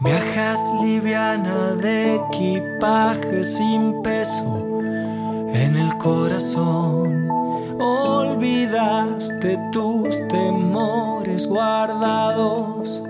Viajas 0.00 0.60
liviana 0.82 1.76
de 1.76 2.16
equipaje 2.16 3.44
sin 3.44 4.02
peso 4.02 4.66
en 5.54 5.76
el 5.76 5.96
corazón. 5.98 7.28
Olvidaste 7.80 9.56
tus 9.70 10.26
temores 10.26 11.46
guardados 11.46 13.04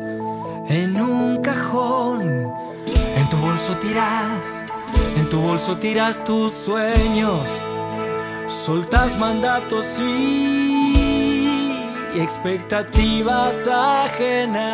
en 0.68 1.00
un 1.00 1.40
cajón. 1.40 2.52
En 3.16 3.28
tu 3.30 3.38
bolso 3.38 3.76
tiras, 3.78 4.66
en 5.16 5.26
tu 5.30 5.40
bolso 5.40 5.78
tiras 5.78 6.22
tus 6.22 6.52
sueños. 6.52 7.62
Soltas 8.46 9.18
mandatos 9.18 9.98
y 10.00 11.03
expectativas 12.20 13.68
ajenas. 13.68 14.64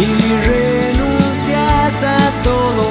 Y 0.00 0.06
renuncias 0.46 2.04
a 2.04 2.42
todo. 2.42 2.88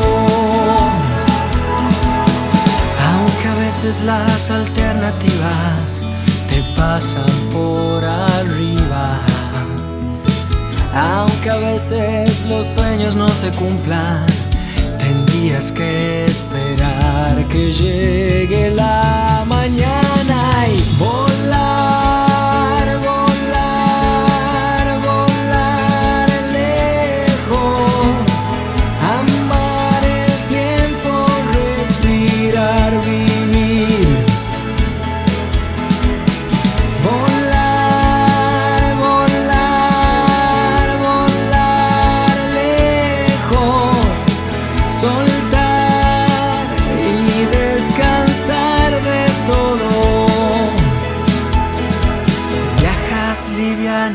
Aunque 3.10 3.48
a 3.48 3.56
veces 3.56 4.04
las 4.04 4.50
alternativas 4.50 6.06
te 6.50 6.62
pasan 6.76 7.26
por 7.52 8.04
arriba. 8.04 9.20
Aunque 10.94 11.50
a 11.50 11.58
veces 11.58 12.46
los 12.48 12.66
sueños 12.66 13.16
no 13.16 13.30
se 13.30 13.52
cumplan, 13.52 14.26
tendrías 14.98 15.72
que 15.72 16.07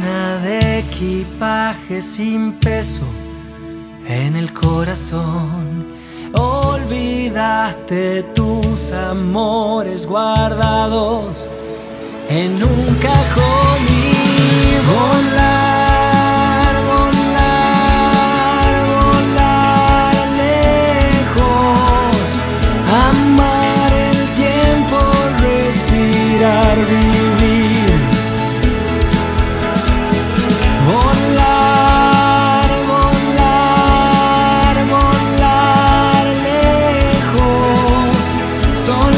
de 0.03 0.81
equipaje 0.81 2.03
sin 2.03 2.53
peso 2.55 3.05
en 4.09 4.37
el 4.37 4.53
corazón. 4.53 5.87
Olvidaste 6.33 8.23
tus 8.35 8.93
amores 8.93 10.07
guardados 10.07 11.49
en 12.29 12.55
un 12.63 12.95
cajón. 13.01 13.63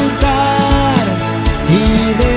cantar 0.05 1.07
y 1.69 2.13
de 2.13 2.34